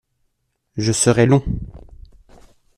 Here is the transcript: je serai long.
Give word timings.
je 0.77 0.91
serai 0.93 1.27
long. 1.27 1.43